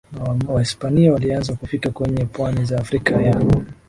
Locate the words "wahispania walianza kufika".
0.53-1.89